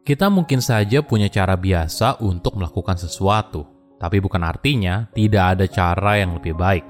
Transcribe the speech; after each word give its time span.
Kita 0.00 0.32
mungkin 0.32 0.64
saja 0.64 1.04
punya 1.04 1.28
cara 1.28 1.60
biasa 1.60 2.24
untuk 2.24 2.56
melakukan 2.56 2.96
sesuatu, 2.96 3.68
tapi 4.00 4.16
bukan 4.16 4.40
artinya 4.40 5.04
tidak 5.12 5.44
ada 5.52 5.66
cara 5.68 6.16
yang 6.16 6.40
lebih 6.40 6.56
baik. 6.56 6.80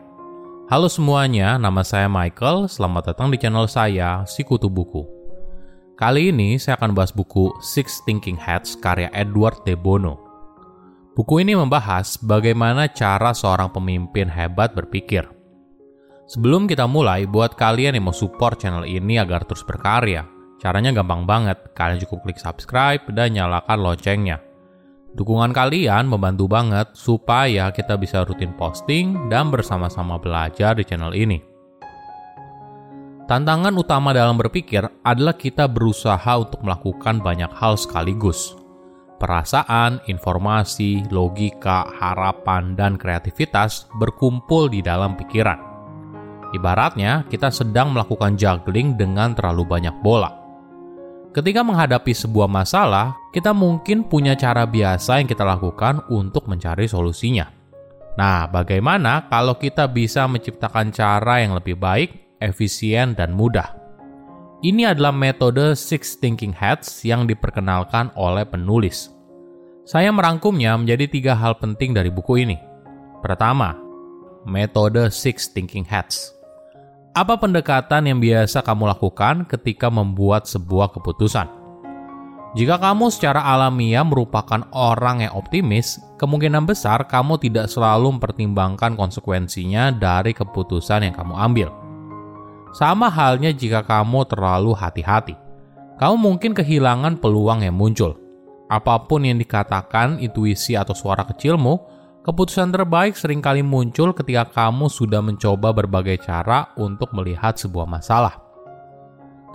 Halo 0.71 0.87
semuanya, 0.87 1.59
nama 1.59 1.83
saya 1.83 2.07
Michael. 2.07 2.71
Selamat 2.71 3.11
datang 3.11 3.35
di 3.35 3.37
channel 3.43 3.67
saya, 3.67 4.23
Sikutu 4.31 4.71
Buku. 4.71 5.03
Kali 5.99 6.31
ini 6.31 6.55
saya 6.55 6.79
akan 6.79 6.95
bahas 6.95 7.11
buku 7.11 7.51
Six 7.59 8.07
Thinking 8.07 8.39
Hats 8.39 8.79
karya 8.79 9.11
Edward 9.11 9.67
de 9.67 9.75
Bono. 9.75 10.15
Buku 11.19 11.43
ini 11.43 11.59
membahas 11.59 12.15
bagaimana 12.23 12.87
cara 12.95 13.35
seorang 13.35 13.75
pemimpin 13.75 14.31
hebat 14.31 14.71
berpikir. 14.71 15.27
Sebelum 16.31 16.71
kita 16.71 16.87
mulai, 16.87 17.27
buat 17.27 17.59
kalian 17.59 17.99
yang 17.99 18.07
mau 18.07 18.15
support 18.15 18.63
channel 18.63 18.87
ini 18.87 19.19
agar 19.19 19.43
terus 19.43 19.67
berkarya, 19.67 20.23
Caranya 20.61 20.93
gampang 20.93 21.25
banget, 21.25 21.73
kalian 21.73 22.05
cukup 22.05 22.29
klik 22.29 22.37
subscribe 22.37 23.01
dan 23.17 23.33
nyalakan 23.33 23.81
loncengnya. 23.81 24.45
Dukungan 25.17 25.51
kalian 25.57 26.07
membantu 26.07 26.47
banget 26.47 26.93
supaya 26.93 27.73
kita 27.73 27.97
bisa 27.97 28.23
rutin 28.23 28.53
posting 28.55 29.27
dan 29.33 29.49
bersama-sama 29.49 30.21
belajar 30.21 30.77
di 30.77 30.85
channel 30.85 31.17
ini. 31.17 31.41
Tantangan 33.27 33.75
utama 33.79 34.13
dalam 34.13 34.37
berpikir 34.37 34.85
adalah 35.01 35.35
kita 35.35 35.65
berusaha 35.67 36.33
untuk 36.37 36.61
melakukan 36.61 37.23
banyak 37.23 37.51
hal 37.57 37.79
sekaligus. 37.79 38.59
Perasaan, 39.17 40.03
informasi, 40.11 41.09
logika, 41.09 41.89
harapan, 41.95 42.75
dan 42.77 42.99
kreativitas 42.99 43.87
berkumpul 43.97 44.69
di 44.69 44.83
dalam 44.83 45.15
pikiran. 45.15 45.59
Ibaratnya, 46.51 47.23
kita 47.31 47.55
sedang 47.55 47.95
melakukan 47.95 48.35
juggling 48.35 48.99
dengan 48.99 49.37
terlalu 49.39 49.63
banyak 49.63 49.95
bola. 50.03 50.40
Ketika 51.31 51.63
menghadapi 51.63 52.11
sebuah 52.11 52.51
masalah, 52.51 53.15
kita 53.31 53.55
mungkin 53.55 54.03
punya 54.03 54.35
cara 54.35 54.67
biasa 54.67 55.23
yang 55.23 55.31
kita 55.31 55.47
lakukan 55.47 56.03
untuk 56.11 56.51
mencari 56.51 56.91
solusinya. 56.91 57.47
Nah, 58.19 58.51
bagaimana 58.51 59.31
kalau 59.31 59.55
kita 59.55 59.87
bisa 59.87 60.27
menciptakan 60.27 60.91
cara 60.91 61.39
yang 61.39 61.55
lebih 61.55 61.79
baik, 61.79 62.35
efisien, 62.43 63.15
dan 63.15 63.31
mudah? 63.39 63.79
Ini 64.61 64.91
adalah 64.91 65.15
metode 65.15 65.79
Six 65.79 66.19
Thinking 66.19 66.51
Hats 66.51 67.07
yang 67.07 67.31
diperkenalkan 67.31 68.11
oleh 68.19 68.43
penulis. 68.43 69.15
Saya 69.87 70.11
merangkumnya 70.11 70.75
menjadi 70.75 71.07
tiga 71.07 71.39
hal 71.39 71.57
penting 71.63 71.95
dari 71.95 72.11
buku 72.11 72.43
ini. 72.43 72.59
Pertama, 73.23 73.79
metode 74.43 75.15
Six 75.15 75.55
Thinking 75.55 75.87
Hats. 75.87 76.40
Apa 77.11 77.43
pendekatan 77.43 78.07
yang 78.07 78.23
biasa 78.23 78.63
kamu 78.63 78.87
lakukan 78.87 79.43
ketika 79.51 79.91
membuat 79.91 80.47
sebuah 80.47 80.95
keputusan? 80.95 81.51
Jika 82.55 82.79
kamu 82.79 83.11
secara 83.11 83.43
alamiah 83.51 84.07
merupakan 84.07 84.63
orang 84.71 85.27
yang 85.27 85.35
optimis, 85.35 85.99
kemungkinan 86.23 86.71
besar 86.71 87.11
kamu 87.11 87.43
tidak 87.43 87.67
selalu 87.67 88.15
mempertimbangkan 88.15 88.95
konsekuensinya 88.95 89.91
dari 89.91 90.31
keputusan 90.31 91.11
yang 91.11 91.15
kamu 91.19 91.35
ambil. 91.35 91.69
Sama 92.79 93.11
halnya 93.11 93.51
jika 93.51 93.83
kamu 93.83 94.31
terlalu 94.31 94.71
hati-hati, 94.71 95.35
kamu 95.99 96.15
mungkin 96.15 96.55
kehilangan 96.55 97.19
peluang 97.19 97.67
yang 97.67 97.75
muncul. 97.75 98.15
Apa 98.71 99.03
pun 99.11 99.27
yang 99.27 99.43
dikatakan 99.43 100.23
intuisi 100.23 100.79
atau 100.79 100.95
suara 100.95 101.27
kecilmu, 101.27 101.90
Keputusan 102.21 102.69
terbaik 102.69 103.17
sering 103.17 103.41
kali 103.41 103.65
muncul 103.65 104.13
ketika 104.13 104.45
kamu 104.53 104.93
sudah 104.93 105.25
mencoba 105.25 105.73
berbagai 105.73 106.21
cara 106.21 106.69
untuk 106.77 107.09
melihat 107.17 107.57
sebuah 107.57 107.89
masalah. 107.89 108.37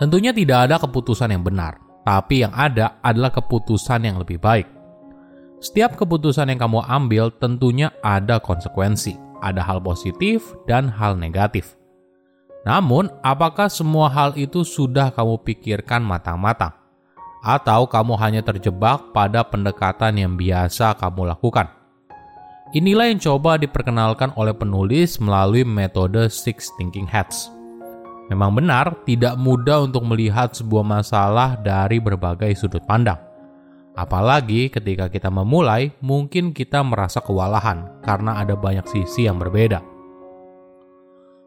Tentunya 0.01 0.33
tidak 0.33 0.65
ada 0.65 0.81
keputusan 0.81 1.29
yang 1.29 1.45
benar, 1.45 1.77
tapi 2.01 2.41
yang 2.41 2.49
ada 2.57 2.97
adalah 3.05 3.29
keputusan 3.29 4.09
yang 4.09 4.17
lebih 4.17 4.41
baik. 4.41 4.65
Setiap 5.61 5.93
keputusan 5.93 6.49
yang 6.49 6.57
kamu 6.57 6.81
ambil 6.89 7.29
tentunya 7.37 7.93
ada 8.01 8.41
konsekuensi, 8.41 9.13
ada 9.45 9.61
hal 9.61 9.77
positif 9.77 10.57
dan 10.65 10.89
hal 10.89 11.13
negatif. 11.21 11.77
Namun, 12.65 13.13
apakah 13.21 13.69
semua 13.69 14.09
hal 14.09 14.33
itu 14.41 14.65
sudah 14.65 15.13
kamu 15.13 15.37
pikirkan 15.45 16.01
matang-matang? 16.01 16.73
Atau 17.45 17.85
kamu 17.85 18.17
hanya 18.17 18.41
terjebak 18.41 19.13
pada 19.13 19.45
pendekatan 19.45 20.17
yang 20.17 20.33
biasa 20.33 20.97
kamu 20.97 21.29
lakukan? 21.29 21.84
Inilah 22.75 23.07
yang 23.07 23.23
coba 23.23 23.55
diperkenalkan 23.55 24.35
oleh 24.35 24.51
penulis 24.51 25.15
melalui 25.23 25.63
metode 25.63 26.27
Six 26.27 26.75
Thinking 26.75 27.07
Hats. 27.07 27.47
Memang 28.27 28.51
benar, 28.51 28.99
tidak 29.07 29.39
mudah 29.39 29.87
untuk 29.87 30.03
melihat 30.03 30.51
sebuah 30.51 30.83
masalah 30.83 31.55
dari 31.63 32.03
berbagai 32.03 32.51
sudut 32.59 32.83
pandang. 32.83 33.15
Apalagi 33.95 34.67
ketika 34.67 35.07
kita 35.07 35.31
memulai, 35.31 35.95
mungkin 36.03 36.51
kita 36.51 36.83
merasa 36.83 37.23
kewalahan 37.23 38.03
karena 38.03 38.43
ada 38.43 38.59
banyak 38.59 38.83
sisi 38.91 39.23
yang 39.23 39.39
berbeda. 39.39 39.79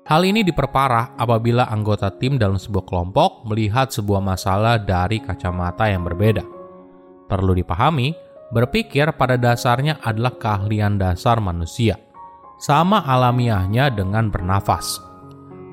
Hal 0.08 0.24
ini 0.24 0.40
diperparah 0.40 1.12
apabila 1.20 1.68
anggota 1.68 2.08
tim 2.08 2.40
dalam 2.40 2.56
sebuah 2.56 2.88
kelompok 2.88 3.44
melihat 3.44 3.92
sebuah 3.92 4.24
masalah 4.24 4.80
dari 4.80 5.20
kacamata 5.20 5.92
yang 5.92 6.08
berbeda. 6.08 6.40
Perlu 7.28 7.52
dipahami, 7.52 8.16
Berpikir 8.48 9.12
pada 9.12 9.36
dasarnya 9.36 10.00
adalah 10.00 10.32
keahlian 10.40 10.96
dasar 10.96 11.36
manusia, 11.36 12.00
sama 12.56 13.04
alamiahnya 13.04 13.92
dengan 13.92 14.32
bernafas. 14.32 15.04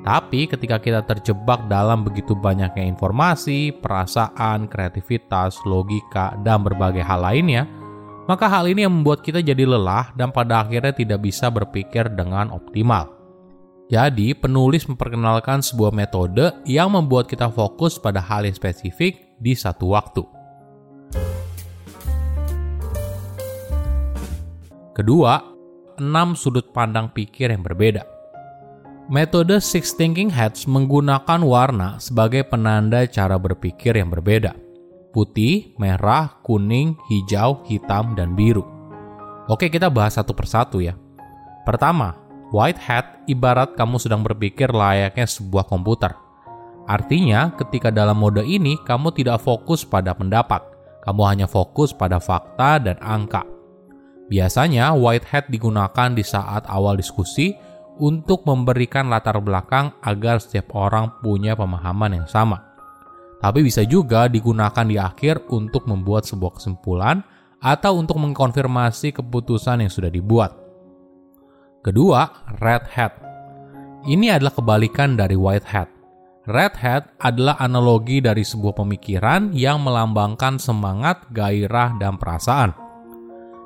Tapi 0.03 0.46
ketika 0.46 0.78
kita 0.78 1.02
terjebak 1.08 1.66
dalam 1.72 2.06
begitu 2.06 2.35
banyaknya 2.38 2.85
informasi, 2.85 3.74
perasaan, 3.74 4.68
kreativitas, 4.68 5.58
logika, 5.66 6.35
dan 6.44 6.62
berbagai 6.62 7.02
hal 7.02 7.25
lainnya, 7.25 7.66
maka 8.28 8.46
hal 8.52 8.69
ini 8.69 8.85
yang 8.85 9.02
membuat 9.02 9.24
kita 9.24 9.40
jadi 9.40 9.66
lelah 9.66 10.14
dan 10.14 10.35
pada 10.35 10.62
akhirnya 10.68 10.94
tidak 10.94 11.24
bisa 11.25 11.50
berpikir 11.50 12.12
dengan 12.12 12.52
optimal. 12.53 13.16
Jadi, 13.88 14.35
penulis 14.35 14.84
memperkenalkan 14.90 15.64
sebuah 15.64 15.94
metode 15.94 16.53
yang 16.68 16.91
membuat 16.91 17.30
kita 17.30 17.47
fokus 17.53 18.02
pada 18.02 18.18
hal 18.18 18.44
yang 18.44 18.58
spesifik 18.58 19.38
di 19.38 19.53
satu 19.53 19.94
waktu. 19.94 20.34
Kedua, 24.95 25.44
enam 26.00 26.39
sudut 26.39 26.72
pandang 26.72 27.11
pikir 27.11 27.51
yang 27.51 27.59
berbeda. 27.59 28.07
Metode 29.11 29.59
Six 29.59 29.91
Thinking 29.91 30.31
Hats 30.31 30.63
menggunakan 30.66 31.44
warna 31.44 32.00
sebagai 32.00 32.47
penanda 32.47 33.03
cara 33.05 33.35
berpikir 33.35 33.91
yang 33.91 34.07
berbeda. 34.07 34.55
Putih, 35.11 35.75
merah, 35.75 36.39
kuning, 36.47 36.95
hijau, 37.11 37.59
hitam, 37.67 38.16
dan 38.16 38.39
biru. 38.39 38.63
Oke, 39.51 39.67
kita 39.67 39.91
bahas 39.91 40.16
satu 40.16 40.31
persatu 40.31 40.79
ya. 40.79 40.95
Pertama, 41.67 42.16
white 42.55 42.79
hat 42.79 43.19
ibarat 43.28 43.75
kamu 43.75 44.00
sedang 44.00 44.23
berpikir 44.23 44.72
layaknya 44.72 45.28
sebuah 45.28 45.67
komputer. 45.67 46.16
Artinya, 46.88 47.51
ketika 47.59 47.91
dalam 47.91 48.16
mode 48.16 48.47
ini 48.47 48.79
kamu 48.88 49.11
tidak 49.11 49.44
fokus 49.44 49.84
pada 49.84 50.16
pendapat, 50.16 50.63
kamu 51.03 51.22
hanya 51.28 51.47
fokus 51.51 51.91
pada 51.91 52.17
fakta 52.17 52.79
dan 52.79 52.97
angka. 53.03 53.54
Biasanya 54.25 54.97
white 54.97 55.30
hat 55.30 55.46
digunakan 55.53 56.09
di 56.13 56.25
saat 56.25 56.66
awal 56.66 56.97
diskusi 56.97 57.53
untuk 58.02 58.44
memberikan 58.44 59.08
latar 59.08 59.40
belakang 59.40 59.96
agar 60.03 60.41
setiap 60.41 60.75
orang 60.75 61.22
punya 61.22 61.56
pemahaman 61.56 62.22
yang 62.24 62.28
sama. 62.28 62.59
Tapi 63.40 63.62
bisa 63.62 63.85
juga 63.85 64.25
digunakan 64.25 64.85
di 64.88 64.97
akhir 64.97 65.46
untuk 65.53 65.85
membuat 65.85 66.25
sebuah 66.25 66.58
kesimpulan 66.58 67.22
atau 67.62 68.02
untuk 68.02 68.18
mengkonfirmasi 68.18 69.14
keputusan 69.16 69.85
yang 69.85 69.91
sudah 69.91 70.09
dibuat. 70.09 70.52
Kedua, 71.85 72.50
red 72.58 72.90
hat. 72.97 73.14
Ini 74.06 74.38
adalah 74.38 74.53
kebalikan 74.53 75.14
dari 75.14 75.38
white 75.38 75.69
hat. 75.69 75.90
Red 76.46 76.78
hat 76.78 77.14
adalah 77.22 77.58
analogi 77.58 78.22
dari 78.22 78.46
sebuah 78.46 78.78
pemikiran 78.78 79.53
yang 79.53 79.82
melambangkan 79.82 80.61
semangat, 80.61 81.26
gairah, 81.34 81.97
dan 81.97 82.22
perasaan. 82.22 82.84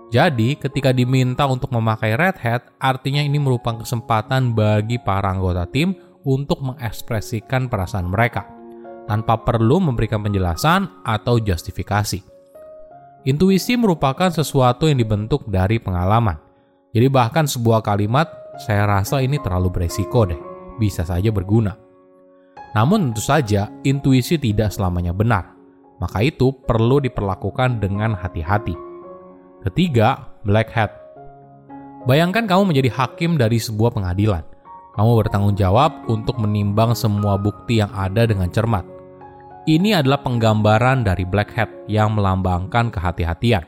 Jadi, 0.10 0.58
ketika 0.58 0.90
diminta 0.90 1.46
untuk 1.46 1.70
memakai 1.70 2.18
red 2.18 2.34
hat, 2.42 2.74
artinya 2.82 3.22
ini 3.22 3.38
merupakan 3.38 3.86
kesempatan 3.86 4.58
bagi 4.58 4.98
para 4.98 5.30
anggota 5.30 5.70
tim 5.70 5.94
untuk 6.26 6.66
mengekspresikan 6.66 7.70
perasaan 7.70 8.10
mereka 8.10 8.50
tanpa 9.06 9.38
perlu 9.46 9.78
memberikan 9.78 10.26
penjelasan 10.26 11.06
atau 11.06 11.38
justifikasi. 11.38 12.26
Intuisi 13.30 13.78
merupakan 13.78 14.34
sesuatu 14.34 14.90
yang 14.90 14.98
dibentuk 14.98 15.46
dari 15.46 15.78
pengalaman. 15.78 16.42
Jadi 16.90 17.06
bahkan 17.06 17.46
sebuah 17.46 17.86
kalimat, 17.86 18.34
saya 18.58 18.90
rasa 18.90 19.22
ini 19.22 19.38
terlalu 19.38 19.70
beresiko 19.70 20.26
deh, 20.26 20.42
bisa 20.82 21.06
saja 21.06 21.30
berguna. 21.30 21.78
Namun 22.74 23.14
tentu 23.14 23.22
saja, 23.22 23.70
intuisi 23.86 24.42
tidak 24.42 24.74
selamanya 24.74 25.14
benar. 25.14 25.54
Maka 26.02 26.26
itu 26.26 26.50
perlu 26.66 26.98
diperlakukan 26.98 27.78
dengan 27.78 28.18
hati-hati 28.18 28.89
Ketiga, 29.60 30.32
black 30.48 30.72
hat. 30.72 30.96
Bayangkan 32.08 32.48
kamu 32.48 32.72
menjadi 32.72 32.96
hakim 32.96 33.36
dari 33.36 33.60
sebuah 33.60 33.92
pengadilan. 33.92 34.48
Kamu 34.96 35.20
bertanggung 35.20 35.60
jawab 35.60 36.08
untuk 36.08 36.40
menimbang 36.40 36.96
semua 36.96 37.36
bukti 37.36 37.84
yang 37.84 37.92
ada 37.92 38.24
dengan 38.24 38.48
cermat. 38.48 38.88
Ini 39.68 40.00
adalah 40.00 40.24
penggambaran 40.24 41.04
dari 41.04 41.28
black 41.28 41.52
hat 41.60 41.68
yang 41.92 42.16
melambangkan 42.16 42.88
kehati-hatian. 42.88 43.68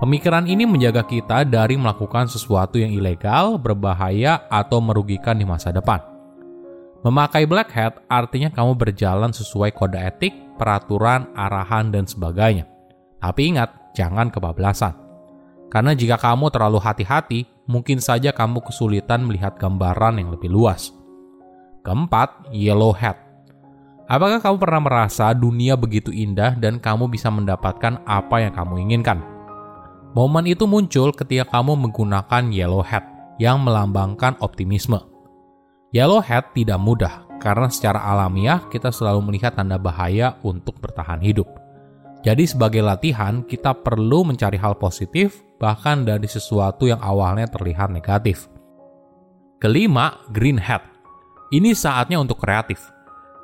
Pemikiran 0.00 0.48
ini 0.48 0.64
menjaga 0.64 1.04
kita 1.04 1.44
dari 1.44 1.76
melakukan 1.76 2.26
sesuatu 2.26 2.80
yang 2.80 2.90
ilegal, 2.90 3.60
berbahaya, 3.60 4.48
atau 4.48 4.80
merugikan 4.80 5.36
di 5.36 5.44
masa 5.44 5.70
depan. 5.70 6.00
Memakai 7.04 7.44
black 7.44 7.68
hat 7.76 8.00
artinya 8.08 8.48
kamu 8.48 8.80
berjalan 8.80 9.30
sesuai 9.30 9.76
kode 9.76 10.00
etik, 10.00 10.32
peraturan, 10.56 11.28
arahan, 11.36 11.92
dan 11.92 12.08
sebagainya. 12.08 12.64
Tapi 13.20 13.54
ingat, 13.54 13.92
jangan 13.94 14.32
kebablasan. 14.32 15.01
Karena 15.72 15.96
jika 15.96 16.20
kamu 16.20 16.52
terlalu 16.52 16.76
hati-hati, 16.84 17.48
mungkin 17.64 17.96
saja 17.96 18.28
kamu 18.28 18.60
kesulitan 18.60 19.24
melihat 19.24 19.56
gambaran 19.56 20.20
yang 20.20 20.28
lebih 20.28 20.52
luas. 20.52 20.92
Keempat, 21.80 22.52
yellow 22.52 22.92
hat. 22.92 23.16
Apakah 24.04 24.44
kamu 24.44 24.60
pernah 24.60 24.80
merasa 24.84 25.32
dunia 25.32 25.72
begitu 25.72 26.12
indah 26.12 26.52
dan 26.60 26.76
kamu 26.76 27.08
bisa 27.08 27.32
mendapatkan 27.32 28.04
apa 28.04 28.44
yang 28.44 28.52
kamu 28.52 28.84
inginkan? 28.84 29.24
Momen 30.12 30.44
itu 30.44 30.68
muncul 30.68 31.08
ketika 31.16 31.48
kamu 31.48 31.88
menggunakan 31.88 32.52
yellow 32.52 32.84
hat 32.84 33.08
yang 33.40 33.64
melambangkan 33.64 34.36
optimisme. 34.44 35.00
Yellow 35.96 36.20
hat 36.20 36.52
tidak 36.52 36.76
mudah 36.84 37.24
karena 37.40 37.72
secara 37.72 38.04
alamiah 38.12 38.60
kita 38.68 38.92
selalu 38.92 39.32
melihat 39.32 39.56
tanda 39.56 39.80
bahaya 39.80 40.36
untuk 40.44 40.76
bertahan 40.84 41.24
hidup. 41.24 41.48
Jadi 42.22 42.46
sebagai 42.46 42.84
latihan, 42.86 43.42
kita 43.42 43.74
perlu 43.74 44.22
mencari 44.22 44.54
hal 44.54 44.78
positif 44.78 45.42
bahkan 45.62 46.02
dari 46.02 46.26
sesuatu 46.26 46.90
yang 46.90 46.98
awalnya 46.98 47.46
terlihat 47.46 47.94
negatif. 47.94 48.50
Kelima, 49.62 50.18
green 50.34 50.58
hat. 50.58 50.82
Ini 51.54 51.70
saatnya 51.70 52.18
untuk 52.18 52.42
kreatif. 52.42 52.82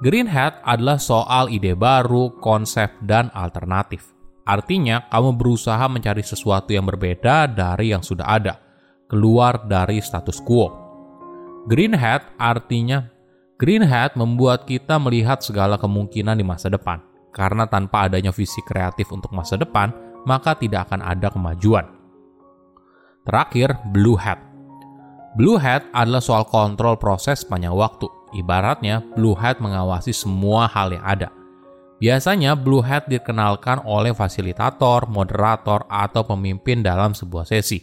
Green 0.02 0.26
hat 0.26 0.58
adalah 0.66 0.98
soal 0.98 1.46
ide 1.46 1.78
baru, 1.78 2.34
konsep, 2.42 2.90
dan 3.06 3.30
alternatif. 3.30 4.02
Artinya, 4.42 5.06
kamu 5.06 5.38
berusaha 5.38 5.86
mencari 5.86 6.26
sesuatu 6.26 6.74
yang 6.74 6.90
berbeda 6.90 7.46
dari 7.46 7.94
yang 7.94 8.02
sudah 8.02 8.26
ada, 8.26 8.58
keluar 9.06 9.62
dari 9.70 10.02
status 10.02 10.42
quo. 10.42 10.66
Green 11.70 11.94
hat 11.94 12.34
artinya 12.40 13.14
Green 13.58 13.82
hat 13.82 14.14
membuat 14.14 14.70
kita 14.70 15.02
melihat 15.02 15.42
segala 15.42 15.74
kemungkinan 15.82 16.38
di 16.38 16.46
masa 16.46 16.70
depan. 16.70 17.02
Karena 17.34 17.66
tanpa 17.66 18.06
adanya 18.06 18.30
visi 18.30 18.62
kreatif 18.62 19.10
untuk 19.10 19.34
masa 19.34 19.58
depan, 19.58 19.90
maka 20.22 20.54
tidak 20.54 20.86
akan 20.86 21.02
ada 21.02 21.26
kemajuan. 21.26 21.97
Terakhir, 23.28 23.76
blue 23.92 24.16
hat. 24.16 24.40
Blue 25.36 25.60
hat 25.60 25.84
adalah 25.92 26.24
soal 26.24 26.48
kontrol 26.48 26.96
proses 26.96 27.44
sepanjang 27.44 27.76
waktu. 27.76 28.08
Ibaratnya, 28.32 29.04
blue 29.14 29.36
hat 29.36 29.60
mengawasi 29.60 30.16
semua 30.16 30.64
hal 30.64 30.96
yang 30.96 31.04
ada. 31.04 31.28
Biasanya 31.98 32.54
Blue 32.54 32.78
Hat 32.78 33.10
dikenalkan 33.10 33.82
oleh 33.82 34.14
fasilitator, 34.14 35.10
moderator, 35.10 35.82
atau 35.90 36.22
pemimpin 36.22 36.78
dalam 36.78 37.10
sebuah 37.10 37.42
sesi. 37.42 37.82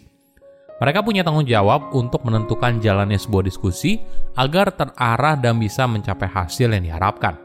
Mereka 0.80 1.03
punya 1.03 1.19
tanggung 1.24 1.44
jawab 1.44 1.92
untuk 1.92 2.24
menentukan 2.24 2.80
jalannya 2.80 3.19
sebuah 3.19 3.44
diskusi 3.44 4.00
agar 4.39 4.71
terarah 4.71 5.36
dan 5.36 5.59
bisa 5.59 5.83
mencapai 5.83 6.31
hasil 6.31 6.71
yang 6.71 6.83
diharapkan. 6.88 7.36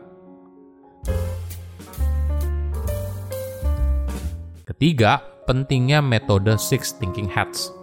Ketiga, 4.63 5.19
pentingnya 5.51 5.99
metode 5.99 6.55
Six 6.55 6.95
Thinking 6.95 7.27
Hats. 7.27 7.80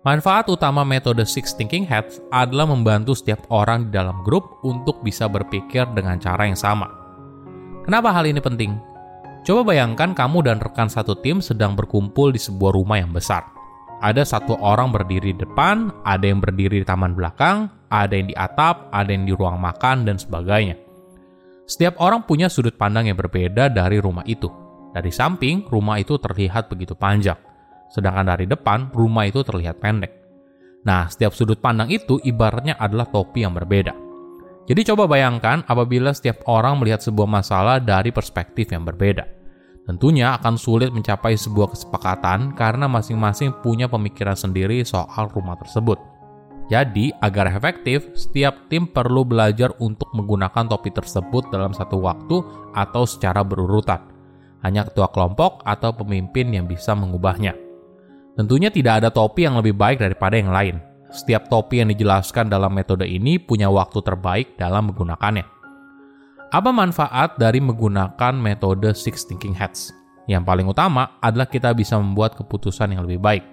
Manfaat 0.00 0.48
utama 0.48 0.80
metode 0.80 1.28
Six 1.28 1.52
Thinking 1.52 1.84
Hats 1.84 2.24
adalah 2.32 2.64
membantu 2.64 3.12
setiap 3.12 3.44
orang 3.52 3.92
di 3.92 4.00
dalam 4.00 4.24
grup 4.24 4.60
untuk 4.64 5.04
bisa 5.04 5.28
berpikir 5.28 5.84
dengan 5.92 6.16
cara 6.16 6.48
yang 6.48 6.56
sama 6.56 7.00
Kenapa 7.84 8.12
hal 8.12 8.28
ini 8.28 8.38
penting? 8.38 8.76
Coba 9.42 9.72
bayangkan 9.72 10.12
kamu 10.12 10.44
dan 10.44 10.60
rekan 10.60 10.86
satu 10.86 11.16
tim 11.16 11.40
sedang 11.40 11.72
berkumpul 11.72 12.30
di 12.30 12.38
sebuah 12.38 12.76
rumah 12.76 13.00
yang 13.00 13.10
besar. 13.10 13.42
Ada 14.04 14.24
satu 14.24 14.56
orang 14.60 14.92
berdiri 14.92 15.32
di 15.34 15.42
depan, 15.42 15.90
ada 16.04 16.22
yang 16.22 16.40
berdiri 16.40 16.84
di 16.84 16.86
taman 16.86 17.16
belakang, 17.16 17.66
ada 17.88 18.14
yang 18.14 18.28
di 18.28 18.36
atap, 18.36 18.88
ada 18.92 19.10
yang 19.10 19.26
di 19.26 19.32
ruang 19.34 19.58
makan, 19.60 20.08
dan 20.08 20.22
sebagainya. 20.22 20.76
Setiap 21.66 21.98
orang 21.98 22.24
punya 22.24 22.46
sudut 22.46 22.76
pandang 22.76 23.08
yang 23.08 23.18
berbeda 23.18 23.72
dari 23.72 23.98
rumah 23.98 24.24
itu. 24.28 24.48
Dari 24.94 25.10
samping, 25.10 25.68
rumah 25.68 25.98
itu 25.98 26.14
terlihat 26.14 26.70
begitu 26.70 26.94
panjang. 26.94 27.49
Sedangkan 27.90 28.30
dari 28.30 28.46
depan, 28.46 28.94
rumah 28.94 29.26
itu 29.26 29.42
terlihat 29.42 29.82
pendek. 29.82 30.14
Nah, 30.86 31.10
setiap 31.10 31.36
sudut 31.36 31.60
pandang 31.60 31.92
itu 31.92 32.16
ibaratnya 32.24 32.78
adalah 32.80 33.04
topi 33.10 33.44
yang 33.44 33.52
berbeda. 33.52 33.92
Jadi 34.70 34.80
coba 34.86 35.10
bayangkan 35.10 35.66
apabila 35.66 36.14
setiap 36.14 36.46
orang 36.46 36.78
melihat 36.78 37.02
sebuah 37.02 37.26
masalah 37.26 37.82
dari 37.82 38.14
perspektif 38.14 38.70
yang 38.70 38.86
berbeda. 38.86 39.26
Tentunya 39.82 40.38
akan 40.38 40.54
sulit 40.54 40.94
mencapai 40.94 41.34
sebuah 41.34 41.74
kesepakatan 41.74 42.54
karena 42.54 42.86
masing-masing 42.86 43.50
punya 43.58 43.90
pemikiran 43.90 44.38
sendiri 44.38 44.86
soal 44.86 45.26
rumah 45.34 45.58
tersebut. 45.58 45.98
Jadi, 46.70 47.10
agar 47.18 47.50
efektif, 47.50 48.14
setiap 48.14 48.70
tim 48.70 48.86
perlu 48.86 49.26
belajar 49.26 49.74
untuk 49.82 50.06
menggunakan 50.14 50.70
topi 50.70 50.94
tersebut 50.94 51.50
dalam 51.50 51.74
satu 51.74 51.98
waktu 51.98 52.38
atau 52.70 53.02
secara 53.02 53.42
berurutan. 53.42 54.06
Hanya 54.62 54.86
ketua 54.86 55.10
kelompok 55.10 55.66
atau 55.66 55.90
pemimpin 55.90 56.54
yang 56.54 56.70
bisa 56.70 56.94
mengubahnya. 56.94 57.69
Tentunya 58.38 58.70
tidak 58.70 59.02
ada 59.02 59.10
topi 59.10 59.46
yang 59.46 59.58
lebih 59.58 59.74
baik 59.74 59.98
daripada 59.98 60.38
yang 60.38 60.54
lain, 60.54 60.78
setiap 61.10 61.50
topi 61.50 61.82
yang 61.82 61.90
dijelaskan 61.90 62.46
dalam 62.46 62.70
metode 62.70 63.04
ini 63.04 63.42
punya 63.42 63.66
waktu 63.66 63.98
terbaik 64.00 64.54
dalam 64.54 64.94
menggunakannya. 64.94 65.44
Apa 66.50 66.70
manfaat 66.74 67.38
dari 67.38 67.62
menggunakan 67.62 68.34
metode 68.34 68.90
Six 68.94 69.26
Thinking 69.26 69.54
Hats? 69.54 69.94
Yang 70.26 70.42
paling 70.46 70.66
utama 70.66 71.18
adalah 71.18 71.46
kita 71.50 71.74
bisa 71.74 71.98
membuat 71.98 72.38
keputusan 72.38 72.94
yang 72.94 73.02
lebih 73.06 73.18
baik. 73.18 73.44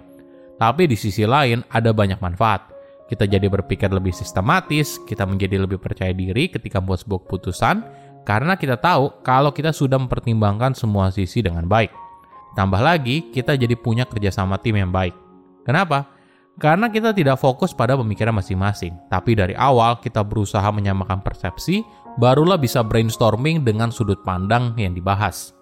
Tapi 0.58 0.90
di 0.90 0.94
sisi 0.98 1.22
lain 1.26 1.62
ada 1.70 1.90
banyak 1.94 2.18
manfaat. 2.22 2.70
Kita 3.10 3.26
jadi 3.26 3.46
berpikir 3.46 3.90
lebih 3.90 4.14
sistematis, 4.14 4.98
kita 5.06 5.26
menjadi 5.26 5.62
lebih 5.62 5.78
percaya 5.82 6.14
diri 6.14 6.50
ketika 6.50 6.78
membuat 6.78 7.02
sebuah 7.02 7.20
keputusan, 7.26 7.76
karena 8.22 8.54
kita 8.54 8.78
tahu 8.78 9.24
kalau 9.26 9.50
kita 9.50 9.74
sudah 9.74 9.98
mempertimbangkan 9.98 10.76
semua 10.76 11.10
sisi 11.10 11.42
dengan 11.42 11.66
baik. 11.66 11.90
Tambah 12.58 12.82
lagi, 12.82 13.30
kita 13.30 13.54
jadi 13.54 13.78
punya 13.78 14.02
kerjasama 14.02 14.58
tim 14.58 14.74
yang 14.74 14.90
baik. 14.90 15.14
Kenapa? 15.62 16.10
Karena 16.58 16.90
kita 16.90 17.14
tidak 17.14 17.38
fokus 17.38 17.70
pada 17.70 17.94
pemikiran 17.94 18.34
masing-masing, 18.34 18.98
tapi 19.06 19.38
dari 19.38 19.54
awal 19.54 20.02
kita 20.02 20.26
berusaha 20.26 20.66
menyamakan 20.74 21.22
persepsi, 21.22 21.86
barulah 22.18 22.58
bisa 22.58 22.82
brainstorming 22.82 23.62
dengan 23.62 23.94
sudut 23.94 24.18
pandang 24.26 24.74
yang 24.74 24.90
dibahas. 24.90 25.54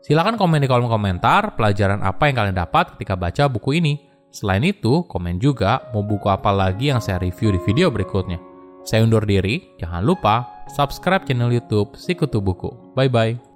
Silahkan 0.00 0.40
komen 0.40 0.64
di 0.64 0.68
kolom 0.68 0.88
komentar 0.88 1.60
pelajaran 1.60 2.00
apa 2.00 2.32
yang 2.32 2.40
kalian 2.40 2.56
dapat 2.56 2.96
ketika 2.96 3.20
baca 3.20 3.44
buku 3.52 3.76
ini. 3.76 4.00
Selain 4.32 4.64
itu, 4.64 5.04
komen 5.04 5.36
juga 5.36 5.92
mau 5.92 6.00
buku 6.00 6.24
apa 6.32 6.48
lagi 6.48 6.88
yang 6.88 7.04
saya 7.04 7.20
review 7.20 7.52
di 7.52 7.60
video 7.60 7.92
berikutnya. 7.92 8.40
Saya 8.80 9.04
undur 9.04 9.28
diri, 9.28 9.76
jangan 9.76 10.00
lupa 10.00 10.64
subscribe 10.72 11.28
channel 11.28 11.52
YouTube 11.52 11.92
Sikutu 12.00 12.40
Buku. 12.40 12.96
Bye 12.96 13.12
bye. 13.12 13.49